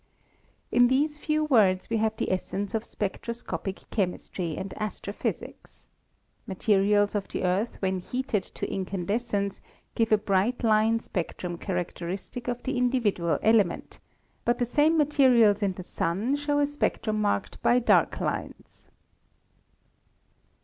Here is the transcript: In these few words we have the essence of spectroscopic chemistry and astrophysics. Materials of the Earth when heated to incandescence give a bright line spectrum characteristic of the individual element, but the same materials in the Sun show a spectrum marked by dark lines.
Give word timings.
In 0.71 0.87
these 0.87 1.19
few 1.19 1.43
words 1.45 1.87
we 1.87 1.97
have 1.97 2.17
the 2.17 2.31
essence 2.31 2.73
of 2.73 2.83
spectroscopic 2.83 3.83
chemistry 3.91 4.57
and 4.57 4.73
astrophysics. 4.81 5.89
Materials 6.47 7.13
of 7.13 7.27
the 7.27 7.43
Earth 7.43 7.77
when 7.83 7.99
heated 7.99 8.41
to 8.55 8.65
incandescence 8.67 9.61
give 9.93 10.11
a 10.11 10.17
bright 10.17 10.63
line 10.63 10.99
spectrum 10.99 11.55
characteristic 11.55 12.47
of 12.47 12.63
the 12.63 12.79
individual 12.79 13.37
element, 13.43 13.99
but 14.43 14.57
the 14.57 14.65
same 14.65 14.97
materials 14.97 15.61
in 15.61 15.73
the 15.73 15.83
Sun 15.83 16.35
show 16.37 16.57
a 16.57 16.65
spectrum 16.65 17.21
marked 17.21 17.61
by 17.61 17.77
dark 17.77 18.19
lines. 18.19 18.87